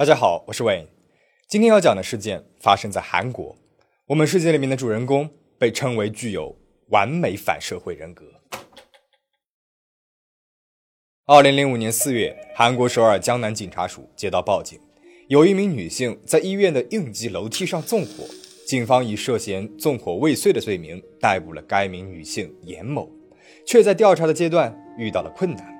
[0.00, 0.86] 大家好，我是 Wayne。
[1.46, 3.54] 今天要讲的事件发生在韩国。
[4.06, 6.56] 我们事件里面的主人公被称为具有
[6.88, 8.24] 完美反社会人格。
[11.26, 14.80] 二零零五年四月，韩国首尔江南警察署接到报警，
[15.28, 18.24] 有一名女性在医院的应急楼梯上纵火，
[18.66, 23.06] 警方以涉嫌纵火未遂的罪名逮捕了该名女性严某，
[23.66, 25.79] 却在调查的阶段遇到了困难。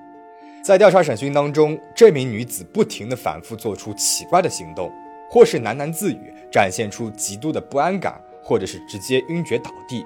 [0.63, 4.93] 在调查审讯当中，这名女子不停地反复做出奇怪的行动，
[5.29, 10.05] 或是喃喃自语，展现出极度的不安感，或者是直接晕厥倒地。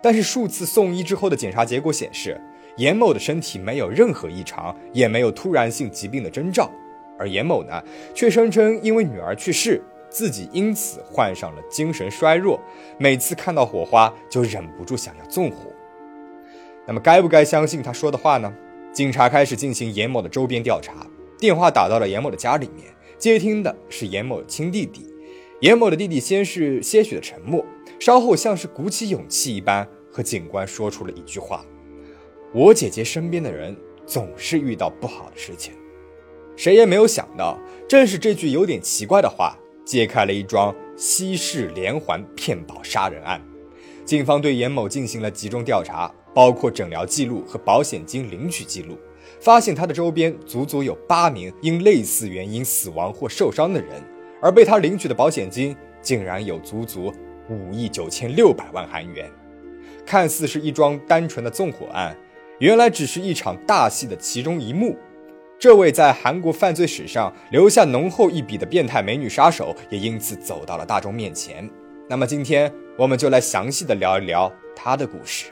[0.00, 2.40] 但是数次送医之后的检查结果显示，
[2.76, 6.70] 严某的身体没有任何异常，也没有突然性疾病的征兆。
[7.18, 7.82] 而严某呢，
[8.14, 12.58] 却声称因为女儿去世，自己因此患上了精神衰弱，
[12.96, 15.70] 每次看到火花就忍不住想要纵火。
[16.86, 18.50] 那么，该不该相信他说的话呢？
[18.92, 21.06] 警察开始进行严某的周边调查，
[21.38, 25.06] 电话打到了严某的家里面，接听的是严某的亲弟弟。
[25.60, 27.64] 严某的弟弟先是些许的沉默，
[28.00, 31.64] 稍后像是鼓起勇气一般，和警官说出了一句话
[32.52, 35.72] ：“我姐姐身边的人总是遇到不好的事情。”
[36.56, 37.56] 谁也没有想到，
[37.88, 43.40] 正是这句有点奇怪的话，揭开了一桩西式连环骗保杀人案。
[44.04, 46.12] 警方对严某进行了集中调查。
[46.34, 48.96] 包括诊疗记录和保险金领取记录，
[49.40, 54.02] 发现他的周边足足有八名因类似原因死亡或受伤的人，
[54.40, 57.12] 而被他领取的保险金竟然有足足
[57.48, 59.30] 五亿九千六百万韩元。
[60.06, 62.16] 看似是一桩单纯的纵火案，
[62.58, 64.96] 原来只是一场大戏的其中一幕。
[65.58, 71.68] 这位在韩国犯罪史上留下浓厚一笔的变态美女杀手，也因此走到了大众面前。
[72.08, 75.46] 那么今天我们就来详细的聊一聊她的故事。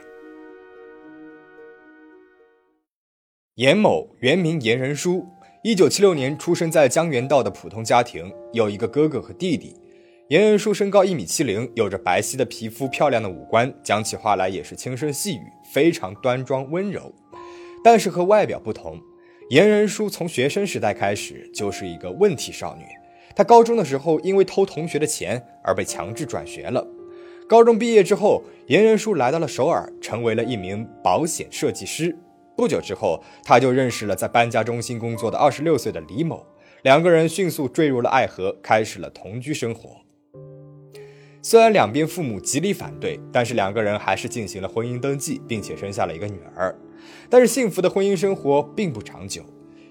[3.59, 5.27] 严某原名严仁书，
[5.63, 9.75] 一九七六年出生在江原道的普通家庭，有一个哥哥和弟弟。
[10.29, 15.41] 严仁书身高一米七零，有着白皙的皮肤、漂亮的五官，讲起话来也是轻声细语，
[15.73, 17.13] 非常端庄温柔。
[17.83, 18.97] 但是和外表不同，
[19.49, 22.85] 严仁书从学生时代开始就是一个问题少女。
[23.35, 26.87] 她高中的时候因为偷同学的钱而被强制转学了。
[27.45, 32.17] 高中毕业之后，严仁书来到了首尔，成为了一名保险设计师。
[32.59, 36.45] 不久之后，他就认识了在搬家中心工作的二十六岁的李某，
[36.81, 40.01] 两个人迅速坠入了爱河，开始了同居生活。
[41.41, 46.77] 虽然两边父母极力反对，但是两个人还是进行了婚姻登记，并且生下了一个女儿。
[47.29, 49.41] 但是幸福的婚姻生活并不长久。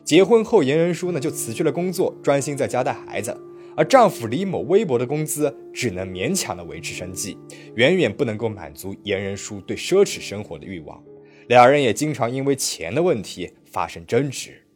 [0.04, 3.34] 结婚后，严仁书呢就辞去了工作，专心在家带孩子，
[3.78, 7.38] 而丈夫李某微薄的工资只能勉强的维持生计，
[7.76, 11.02] 远远不能够满足严仁书对奢侈生活的欲望。
[11.48, 14.66] 两人也经常因为钱的问题发生争执。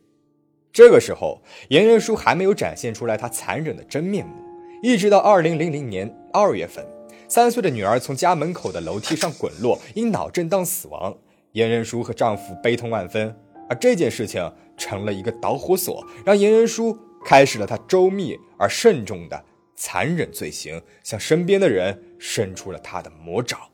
[0.73, 4.35] 这个时候，严仁书还没有展现出来他残忍的真面目。
[4.83, 6.83] 一直到二零零零年二月份，
[7.29, 11.15] 三岁的女儿从家门口的楼梯上滚落，因脑震荡死亡。
[11.53, 13.37] 严仁书和丈夫悲痛万分，
[13.69, 19.45] 而这件事情成了一个导火索，让严仁书开始了他周密而慎重的
[19.77, 23.69] 残忍罪行，向身边的人伸出了他的魔爪。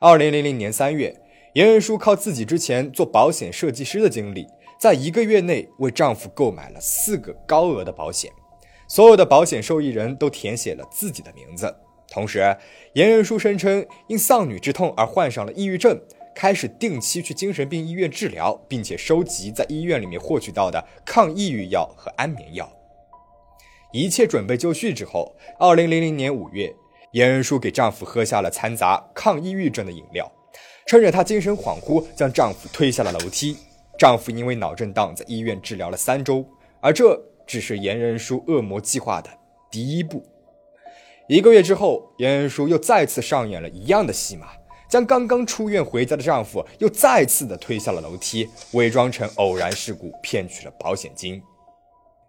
[0.00, 1.21] 二零零零年三月。
[1.54, 4.46] 严仁书靠自己之前做保险设计师的经历，
[4.78, 8.32] 在一个月内为丈夫购买了四个高额的保险，
[8.88, 11.76] 所有的保险受益人都填写了自己的名字。
[12.08, 12.56] 同时，
[12.94, 16.00] 严仁书声称因丧女之痛而患上了抑郁症，
[16.34, 22.72] 开始定期去精神病医院治疗，并且收集在医院里面获取到的抗抑郁药和安眠药。
[23.92, 26.74] 一切准备就绪之后，二零零零年五月，
[27.10, 30.32] 严仁书给丈夫喝下了掺杂抗抑郁症的饮料。
[30.86, 33.56] 趁着她精神恍惚，将丈夫推下了楼梯。
[33.98, 36.44] 丈夫因为脑震荡，在医院治疗了三周。
[36.80, 39.30] 而这只是严仁书恶魔计划的
[39.70, 40.24] 第一步。
[41.28, 44.48] 一个月之后，严仁书又再次上演了一样的戏码，
[44.88, 51.40] 将刚刚出院回家的丈夫又再次的推下了楼梯，伪装成偶然事故，骗取了保险金。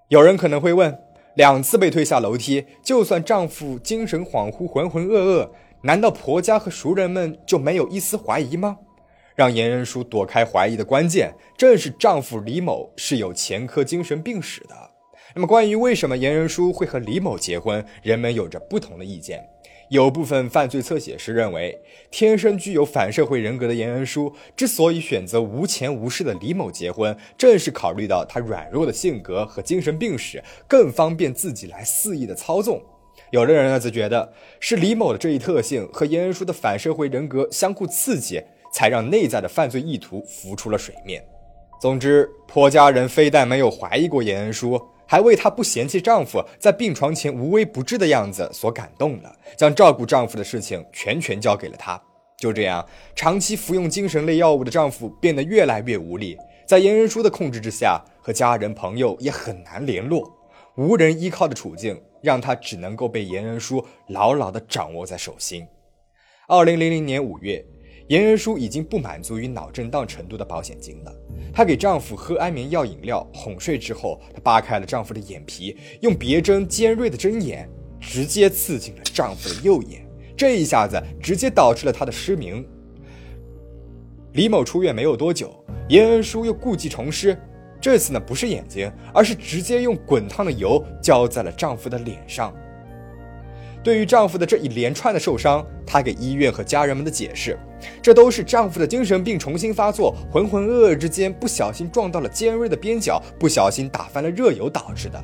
[0.10, 0.96] 有人可能会问：
[1.36, 5.50] 两次被推下楼梯，就算丈夫精神恍惚、浑浑噩噩。
[5.86, 8.78] 难道婆家和熟人们就没有一丝怀疑吗？
[9.36, 14.76] 让严仁书躲开怀疑的关键，正是丈夫李某是有前科精神病史的。
[15.36, 19.44] 那么，关于为什么严仁书会和李某结婚，人们有着不同的意见。
[19.90, 21.78] 有部分犯罪侧写师认为，
[22.10, 32.82] 天生具有反社会人格的严仁书之所以选择无钱无势的李某结婚，正是考虑到他软弱的性格和精神病史，更方便自己来肆意的操纵。
[33.34, 38.40] 有的人呢，则觉得是李某的这一特性和严仁书的反社会人格相互刺激，
[38.72, 41.26] 才让内在的犯罪意图浮出了水面。
[41.82, 52.00] 总之，婆家人非但没有怀疑过严仁书，还为她不嫌弃丈夫在病床前无微不至的样子所感动了，将照顾丈夫的事情全权交给了她。
[52.38, 56.38] 就这样，长期服用精神类药物的丈夫变得越来越无力，
[56.68, 60.32] 在严仁书的控制之下，和家人朋友也很难联络，
[60.76, 65.68] 无人依靠的处境让他只能够被严仁书牢牢地掌握在手心。
[66.48, 67.64] 二零零零年五月，
[68.08, 71.14] 严仁书已经不满足于脑震荡程度的保险金了，
[71.54, 80.02] 她给丈夫喝安眠药饮料哄睡之后，她扒开了丈夫的眼皮，用别针尖锐的针眼直接刺进了丈夫的右眼。
[80.36, 82.66] 这一下子直接导致了他的失明。
[84.34, 85.54] 李某出院没有多久，
[85.90, 87.38] 严恩淑又故技重施，
[87.84, 92.56] 这次呢不是眼睛，而是直接用滚烫的油浇在了丈夫的脸上。
[93.84, 97.60] 对于丈夫的这一连串的受伤，她给医院和家人们的解释，
[98.02, 105.22] 这都是丈夫的精神病重新发作，浑浑噩噩之间不小心撞到了尖锐的边角，不小心打翻了热油导致的。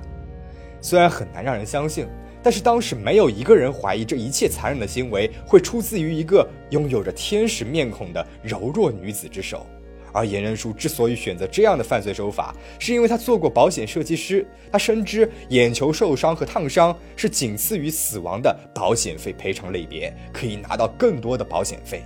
[0.81, 2.05] 虽然很难让人相信。
[2.41, 9.65] 但是当时没有一个人怀疑这一切残忍的行为会出自于一个拥有着天使面孔的柔弱女子之手，
[10.11, 22.03] 而严仁书之所以选择这样的犯罪手法，是因为他做过保险设计师，他深知眼球受伤和烫伤是仅次于死亡的保险费赔偿类别，可以拿到更多的保险费。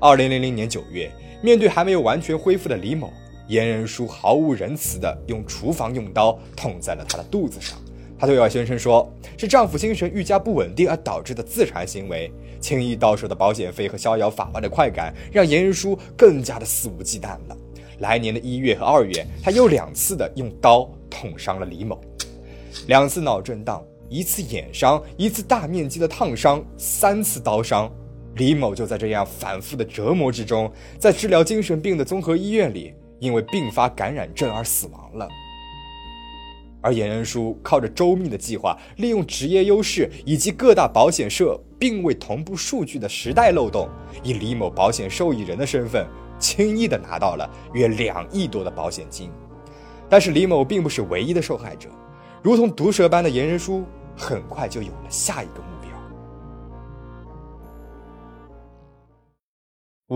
[0.00, 1.10] 二零零零年九月，
[1.42, 3.12] 面对还没有完全恢复的李某，
[3.48, 7.78] 严仁书毫无仁慈地用厨房用刀捅在了他的肚子上。
[8.18, 12.30] 她对外宣称说，是丈夫精神愈加不稳定而导致的自残行为。
[12.60, 17.56] 轻易到手的保险费和逍遥法外的快感，让严仁书更加的肆无忌惮了。
[18.00, 22.00] 来年的一月和二月，她又两次的用刀捅伤了李某，
[22.88, 27.88] 两次脑震荡，一次眼伤，一次大面积的烫伤，三次刀伤。
[28.34, 35.28] 李某就在这样反复的折磨之中，在治疗精神病的综合医院里，因为并发感染症而死亡了。
[36.80, 43.88] 而严仁书靠着周密的计划，利用职业优势以及各大保险社并未同步数据的时代漏洞，
[44.22, 46.06] 以李某保险受益人的身份，
[46.38, 49.30] 轻易的拿到了约两亿多的保险金。
[50.08, 51.88] 但是李某并不是唯一的受害者，
[52.42, 53.84] 如同毒蛇般的严仁书，
[54.16, 55.90] 很快就有了下一个目标。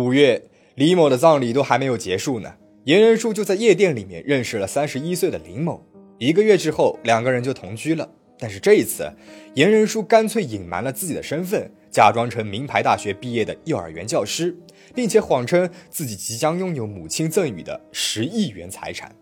[0.01, 2.55] 五月，李某的葬礼都还没有结束呢，
[2.85, 5.85] 严仁书就在夜店里面认识了三十一岁的林某。
[6.19, 8.09] 一个月之后，两个人就同居了。
[8.39, 9.09] 但是这一次，
[9.55, 14.57] 严仁书干脆隐瞒了自己的身份，假装成名牌大学毕业的幼儿园教师，
[14.95, 19.15] 并且谎称自己即将拥有母亲赠予的十亿元财产。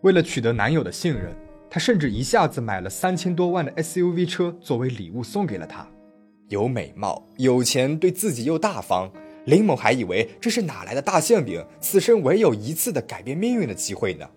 [0.00, 1.32] 为了取得男友的信任，
[1.70, 5.88] 她甚至一下子买了三千多万的 SUV 车作为礼物送给了他。
[6.48, 9.12] 有美貌、有钱，对自己又大方，
[9.44, 14.28] 林某还以为这是哪来的大馅饼，此生唯有一次的改变命运的机会呢。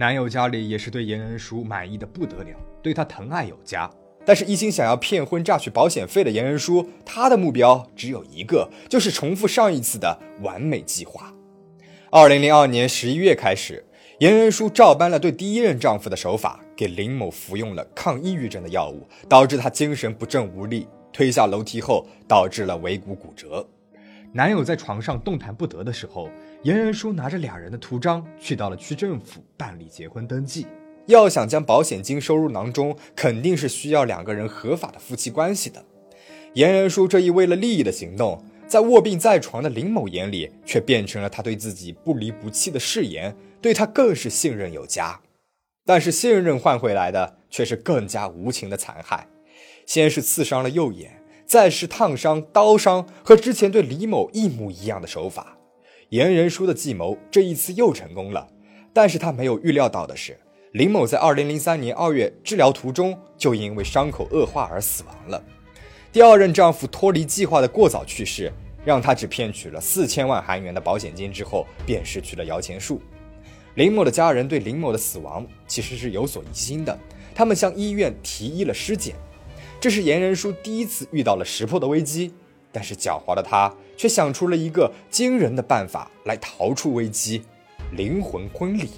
[0.00, 3.90] 男友家里也是对严仁书满意的不得了，对她疼爱有加。
[4.24, 11.34] 但是，一心想要骗婚榨取保险费的严仁书，他的目标只有一个，就是重复上一次的完美计划。
[12.10, 13.84] 二零零二年十一月开始，
[14.20, 23.68] 严仁书照搬了对第一任丈夫的手法，给林某服用了抗抑郁症的药物，导致他精神不振无力，推下楼梯后导致了尾骨骨折。
[24.32, 26.30] 男友在床上动弹不得的时候。
[26.62, 30.66] 严仁书拿着俩人的图章去到了区政府办理结婚登记。
[31.06, 35.82] 要想将保险金收入囊中，肯定是需要两个人合法的夫妻关系的。
[36.52, 45.18] 严仁书这一为了利益的行动，在卧病在床的林某眼里，却变成了他对自己不离不弃的誓言，对他更是信任有加。
[45.86, 49.26] 但是信任换回来的却是更加无情的残害。
[49.86, 55.56] 先是刺伤了右眼，再是烫伤、刀伤，和之前对李某一模一样的手法。
[56.10, 58.48] 严仁书的计谋这一次又成功了，
[58.92, 60.36] 但是他没有预料到的是，
[60.72, 65.40] 林某在二零零三年二月治疗途中就因为伤口恶化而死亡了。
[66.10, 68.52] 第二任丈夫脱离计划的过早去世，
[68.84, 73.00] 让她只骗取了四千万韩元的保险金之后，便失去了摇钱树。
[73.76, 76.98] 林某的家人对林某的死亡其实是有所疑心的，
[77.32, 79.14] 他们向医院提议了尸检，
[79.80, 82.34] 这是严仁书第一次遇到了识破的危机。
[82.72, 87.42] 但是狡猾的他却想出了一个惊人的办法来逃出危机——
[87.96, 88.88] 灵魂婚礼。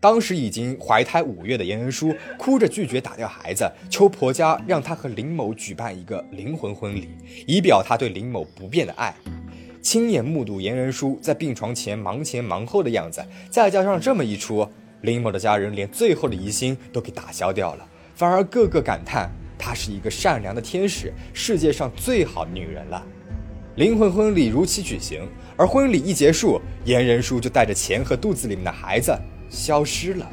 [0.00, 7.08] 当时已经怀胎五月的严仁书哭着拒绝打掉孩子，求婆家让他和林某举办一个灵魂婚礼，
[7.46, 9.14] 以表他对林某不变的爱。
[9.80, 14.68] 亲眼目睹严仁书在病床前忙前忙后的样子，再加上这么一出，
[15.00, 19.30] 林某的家人连最后的疑心都给打消掉了，反而个个感叹。
[19.64, 23.02] 她是一个善良的天使，世界上最好的女人了。
[23.76, 29.18] 灵魂婚礼如期举行，而婚礼一结束，颜仁书就带着钱和肚子里面的孩子
[29.48, 30.30] 消失了。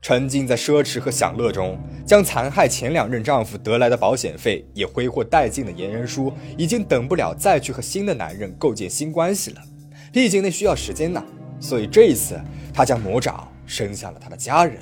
[0.00, 9.60] 沉浸在奢侈和享乐中，将残害前两任丈夫得来的保险费也挥霍殆尽的颜仁书，已经等不了再去和新的男人构建新关系了。
[10.10, 11.22] 毕竟那需要时间呢。
[11.60, 12.40] 所以这一次，
[12.72, 14.78] 他将魔爪伸向了他的家人。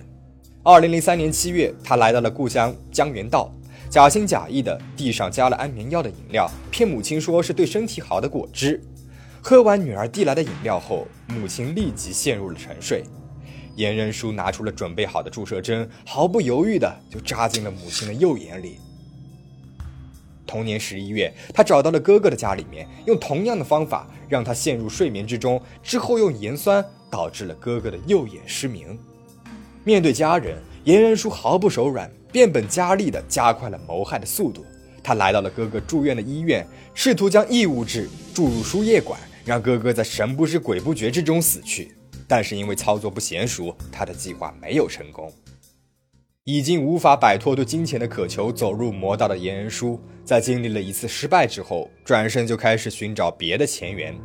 [0.64, 3.52] 二零零三年七月，他来到了故乡江原道，
[3.90, 8.80] 假心假意的递上加了安眠药的饮料，骗母亲说是对身体好的果汁。
[9.42, 13.02] 喝完女儿递来的饮料后，母亲立即陷入了沉睡。
[13.74, 18.78] 严仁书拿出了准备好的注射针，毫不犹豫的就扎进了母亲的右眼里。
[20.46, 28.96] 同年十一月，他找到了哥哥的家里面，用同样的方法让他陷入睡眠之中，之后用盐酸导致了哥哥的右眼失明。
[29.84, 34.64] 面对家人，严仁书毫不手软，变本加厉的加快了谋害的速度。
[35.02, 41.92] 他来到了哥哥住院的医院，试图将异物质注入输液管，让哥哥在神不知鬼不觉之中死去。
[42.28, 45.32] 但是因为操作不娴熟，他的计划没有成功。
[46.44, 54.16] 已经无法摆脱对金钱的渴求，走入魔道的严仁书，在经历了一次失败之后，转身就开始寻找别的前缘。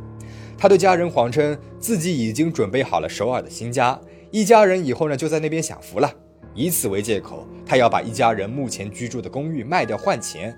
[0.57, 3.99] 他对家人谎称自己已经准备好了首尔的新家，
[4.31, 6.11] 一家人以后呢就在那边享福了。
[6.55, 10.55] 以此为借口，他要把一家人目前居住的公寓卖掉换钱。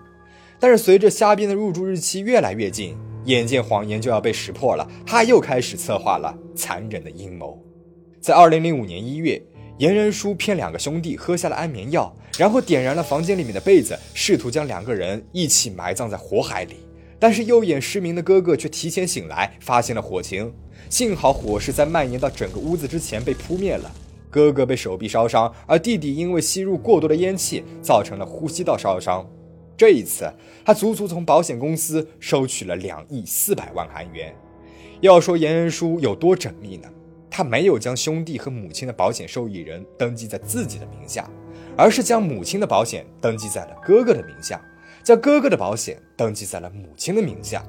[0.60, 2.98] 但是随着虾边的入住日期越来越近。
[3.26, 7.62] 眼见谎言就要被识破了，他又开始策划了残忍的阴谋。
[8.22, 9.40] 在二零零五年一月，
[9.78, 16.78] 严仁书骗两个兄弟喝下了安眠药，然后点燃了房间里面的被子，试图将两个人一起埋葬在火海里。
[17.20, 20.54] 但是右眼失明的哥哥却提前醒来，发现了火情。
[20.90, 23.92] 幸好火势在蔓延到整个屋子之前被扑灭了，
[24.30, 29.30] 哥哥被手臂烧伤，而弟弟因为吸入过多的烟气，造成了呼吸道烧伤。
[29.78, 30.32] 这一次，
[30.66, 34.34] 他足足从保险公司收取了两亿四百万韩元。
[35.02, 36.90] 要说严仁书有多缜密呢？
[37.30, 41.30] 他没有将兄弟和母亲的保险受益人登记在自己的名下，
[41.78, 44.60] 而是将母亲的保险登记在了哥哥的名下，
[45.04, 47.64] 将哥哥的保险登记在了母亲的名下。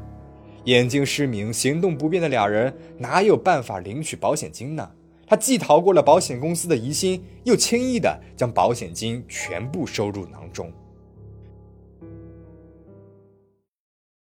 [0.64, 4.90] 眼睛失明、行动不便的俩人哪有办法领取保险金呢？
[5.26, 10.72] 他既逃过了保险公司的疑心，又轻易的将保险金全部收入囊中。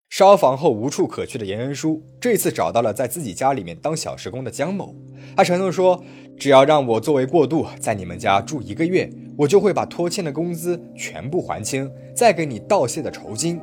[0.09, 4.95] 烧房后无处可去的严仁书，这次找到了在自己家里面当小时工的江某。
[5.35, 6.03] 他承诺说，
[6.37, 13.59] 只要让我作为过渡，在你们家住一个月，我就会把拖欠的工资全部还清，再给你道谢的酬金。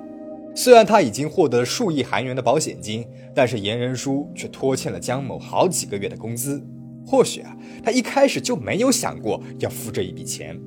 [0.55, 6.61] 虽然他已经获得了数亿韩元的保险金，但是严仁书却拖欠了江某好几个月的工资。
[7.07, 10.59] 或许啊，他一开始就没有想过要付这一笔钱。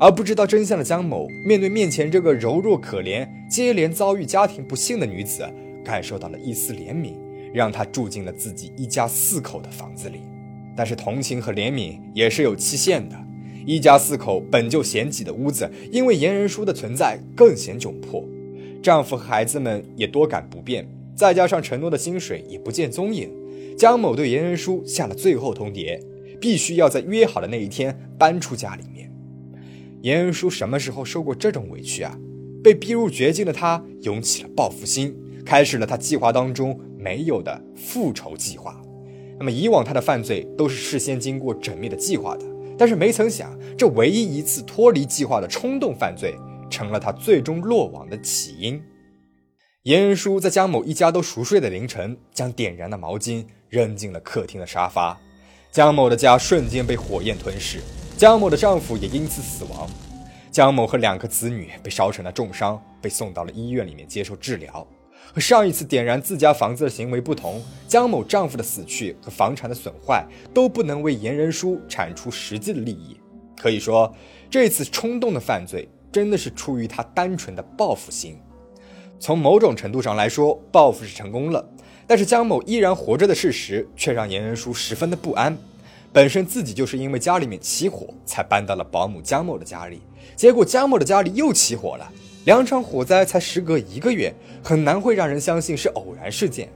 [0.00, 5.44] 而不知道真相的江某，面对面前这个柔弱可怜、接连遭遇家庭不幸的女子，
[5.84, 7.14] 感受到了一丝怜悯，
[7.52, 10.20] 让她住进了自己一家四口的房子里。
[10.76, 13.16] 但是同情和怜悯也是有期限的，
[13.68, 18.24] 一家四口本就嫌挤的屋子，因为严仁书的存在更显窘迫。
[18.82, 23.30] 丈夫和孩子们也多感不便，再加上承诺的薪水也不见踪影，
[23.76, 26.00] 江某对严仁书下了最后通牒，
[26.40, 29.12] 必须要在约好的那一天搬出家里面。
[30.00, 32.18] 严仁书什么时候受过这种委屈啊？
[32.64, 38.80] 被逼入绝境的他涌起了报复心，开始了他计划当中没有的复仇计划。
[39.38, 42.46] 那么以往他的犯罪都是事先经过缜密的计划的，
[42.78, 46.36] 但是没曾想，这唯一一次脱离计划的冲动犯罪，
[46.70, 48.80] 成了他最终落网的起因。
[49.82, 55.18] 严仁书在江某一家都熟睡的凌晨，将点燃的毛巾扔进了客厅的沙发，
[55.72, 57.80] 江某的家瞬间被火焰吞噬。
[58.16, 59.88] 江某的丈夫也因此死亡，
[60.50, 64.86] 江某和两个子女被烧成了重伤，被送到了医院里面接受治疗。
[65.32, 73.16] 和上一次点燃自家房子的行为不同，江某丈夫的死去和房产的损坏都不能为严仁书产出实际的利益。
[73.56, 74.14] 可以说，
[74.48, 78.38] 这次冲动的犯罪真的是出于他单纯的报复心。
[79.20, 81.68] 从某种程度上来说，报复是成功了，
[82.06, 85.56] 但是江某依然活着的事实却让严仁书十分的不安。
[86.12, 90.00] 本身自己就是因为家里面起火才搬到了保姆江某的家里，
[90.36, 92.10] 结果江某的家里又起火了。
[92.48, 94.32] 两场火灾才时隔一个月，
[94.64, 96.66] 很难会让人相信是偶然事件。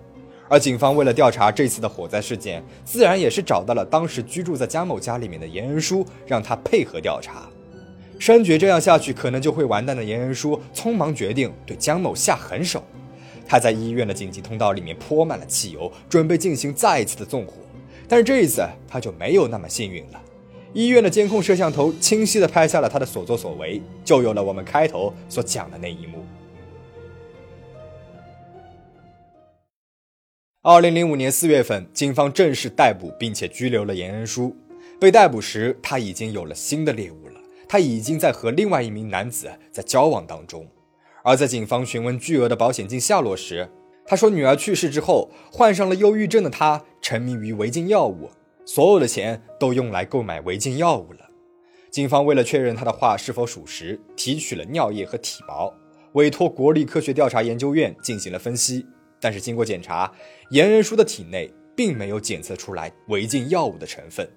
[0.46, 7.48] 而警方为了调查这次的火灾事件，自然也是找到了当时居住在江某家里面的严仁书，让他配合调查。
[8.18, 12.84] 深觉这样下去可能就会完蛋的严仁书，匆忙决定对江某下狠手。
[13.48, 17.54] 他在医院的紧急通道里面泼满了汽油，准备进行再一次的纵火。
[18.06, 20.20] 但是这一次他就没有那么幸运了，
[20.74, 26.24] 医院的监控摄像头清晰地拍下了他的所作所为，就有了我们开头所讲的那一幕。
[30.62, 34.56] 二零零五年四月份，警方正式逮捕并且拘留了严仁书。
[34.98, 37.34] 被逮捕时，他已经有了新的猎物了。
[37.68, 40.66] 他已经在和另外一名男子在交往当中。
[41.24, 43.68] 而在警方询问巨额的保险金下落时，
[44.06, 48.30] 他说女儿去世之后，患上了忧郁症的他沉迷于违禁药物，
[48.64, 51.30] 所有的钱都用来购买违禁药物了。
[51.90, 55.72] 警方为了确认他的话是否属实，提取了尿液和体毛，
[56.12, 58.86] 委托国立科学调查研究院进行了分析。
[59.20, 60.10] 但是经过检查，
[60.50, 64.28] 严仁书的体内并没有检测出来违禁药物的成分。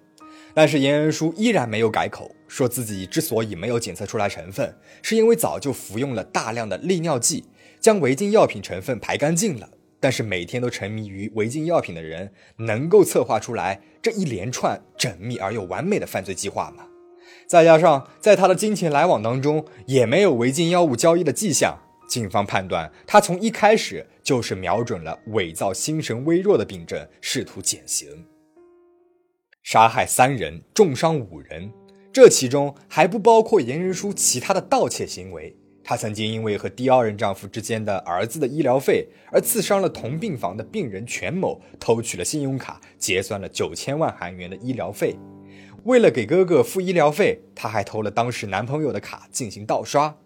[0.53, 7.45] 但是严仁书依然没有改口，说自己之所以没有检测出来成分，是因为早就服用了大量的利尿剂，
[7.79, 9.69] 将违禁药品成分排干净了。
[10.05, 16.85] 但是每天都沉迷于违禁药品的人，能够策划出来这一连串缜密而又完美的犯罪计划吗？
[17.47, 21.79] 再加上在他的金钱来往当中也没有违禁药物交易的迹象。
[22.07, 28.07] 警方判断，他从一开始就是瞄准了伪造心神微弱的病症，试图减刑，
[29.63, 31.71] 杀害三人，重伤五人。
[32.13, 35.57] 这其中还不包括严仁书其他的盗窃行为。
[35.87, 45.15] 她曾经因为和第二任丈夫之间的儿子的医疗费而刺伤了同病房的病人全某，偷取了信用卡，结算了九千万韩元的医疗费。
[45.83, 50.17] 为了给哥哥付医疗费，她还偷了当时男朋友的卡进行盗刷。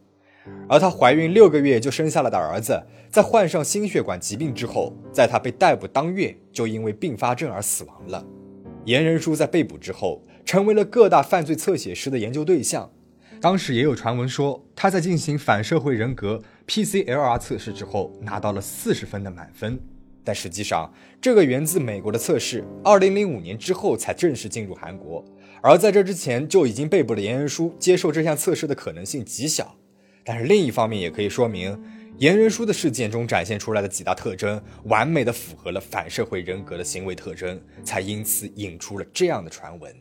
[0.69, 8.25] 而她怀孕六个月就生下了的儿子，在患上心血管疾病之后，在她被逮捕当月就因为并发症而死亡了。
[8.85, 12.89] 严仁书在被捕之后，成为了各大犯罪侧写师的研究对象。
[13.41, 19.79] 当时也有传闻说，他在进行反社会人格 PCLR 测试之后，拿到了四十分的满分。
[20.25, 25.24] 但实际上，这个源自美国的测试，二零零五年之后才正式进入韩国。
[25.62, 29.74] 而在这之前就已经被捕的严仁书，接受这项测试的可能性极小。
[30.25, 31.81] 但是另一方面也可以说明，
[32.17, 39.96] 严仁书的事件中展现出来的几大特征，完美的符合了反社会人格的行为特征，才因此引出了这样的传闻。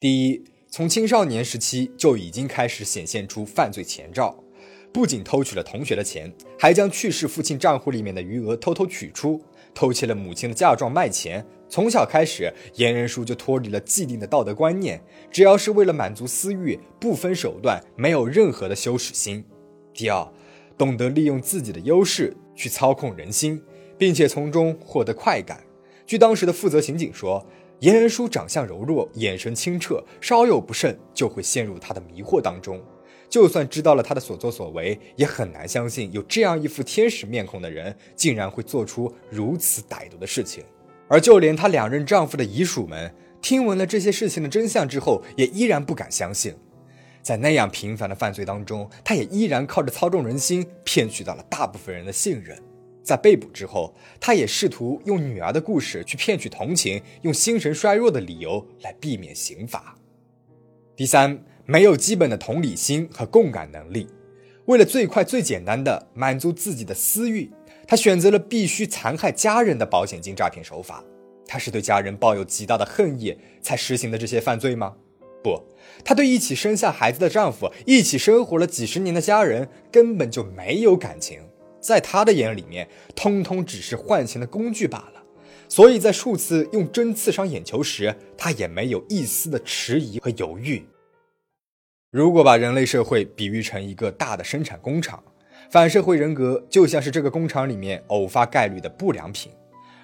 [0.00, 4.36] 第一，从青少年时期就已经开始显现出犯罪前兆，
[4.92, 9.42] 不仅偷取了同学的钱，还将去世父亲账户里面的余额偷偷取出，
[9.74, 11.44] 偷窃了母亲的嫁妆卖钱。
[11.70, 19.42] 从小开始，严仁书就脱离了既定的道德观念，只要是为了满足私欲，不分手段，没有任何的羞耻心。
[19.94, 20.30] 第二，
[20.76, 23.62] 懂得利用自己的优势去操控人心，
[23.96, 25.64] 并且从中获得快感。
[26.06, 27.46] 据当时的负责刑警说，
[27.80, 32.82] 颜仁书长相柔弱，眼神清澈，稍有不慎就会陷入他的迷惑当中。
[33.28, 40.64] 就算知道了他的所作所为，也很难相信有这样一副天使面孔的人，竟然会做出如此歹毒的事情。
[41.06, 46.54] 而就连她两任丈夫的遗属们，听闻了这些事情的真相之后，也依然不敢相信。
[47.22, 52.58] 在那样频繁的犯罪当中，他也依然靠着操纵人心，骗取到了大部分人的信任。
[53.08, 59.96] 在被捕之后，他也试图用女儿的故事去骗取同情，用精神衰弱的理由来避免刑罚。
[60.94, 64.08] 第三，没有基本的同理心和共感能力，
[64.66, 67.50] 为了最快最简单的满足自己的私欲，
[67.86, 71.02] 他选择了必须残害家人的保险金诈骗手法。
[71.46, 74.96] 他是对家人抱有极大的恨意才实行的这些犯罪吗？
[75.42, 75.62] 不，
[76.04, 81.40] 她对一起生下孩子的丈夫、一起生活了几十年的家人根本就没有感情，
[81.80, 85.22] 在他的眼里面，通通只是换钱的工具罢了。
[85.68, 90.86] 所以在数次用针刺伤眼球时，他也没有一丝的迟疑和犹豫。
[92.10, 95.22] 如果把人类社会比喻成一个大的生产工厂，
[95.70, 99.52] 反社会人格就像是这个工厂里面偶发概率的不良品。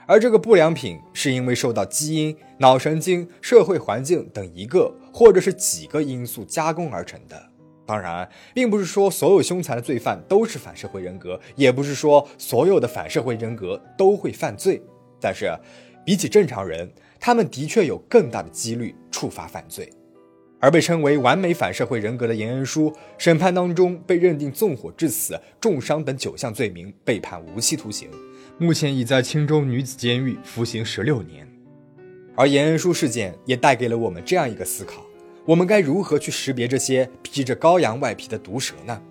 [0.07, 7.54] 而这个不良品是因为受到基因、脑神经、社会环境等一个或者是几个因素加工而成的。
[7.87, 14.81] 当然，并不是说所有凶残的罪犯都是反社会人格，也不是说所有的反社会人格都会犯罪。
[15.21, 15.55] 但是，
[16.05, 19.93] 比起正常人，他们的确有更大的几率触发犯罪。
[20.61, 28.09] 而被称为完美反社会人格的严恩书，审判当中被认定纵火致死、重伤等九项罪名，被判无期徒刑。
[28.57, 31.47] 目前已在青州女子监狱服刑十六年，
[32.35, 35.05] 而严恩书事件也带给了我们这样一个思考：
[35.47, 39.03] 我们该如何去识别这些披着羔羊外皮的毒蛇呢？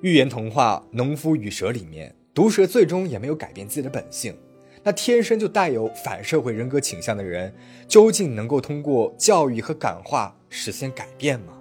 [0.00, 4.36] 寓言童话《农夫与蛇》里面，毒蛇最终也没有改变自己的本性。
[4.82, 7.54] 那天生就带有反社会人格倾向的人，
[7.86, 11.52] 究竟能够通过教育和感化实现改变吗？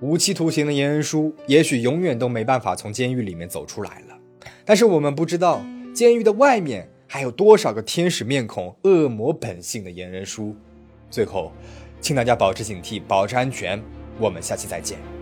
[0.00, 4.16] 无期徒刑的严恩书，也许永远都没办法从监狱里面走出来了。
[4.64, 5.60] 但是我们不知道。
[5.94, 10.54] 监狱的外面还有多少个天使面孔、恶魔本性的严人书？
[11.10, 11.50] 最后，
[12.00, 13.82] 请大家保持警惕，保持安全。
[14.18, 15.17] 我们下期再见。